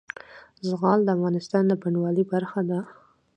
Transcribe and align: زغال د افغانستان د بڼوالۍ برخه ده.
زغال 0.67 0.99
د 1.03 1.09
افغانستان 1.17 1.63
د 1.67 1.71
بڼوالۍ 1.81 2.23
برخه 2.33 2.61
ده. 2.69 2.79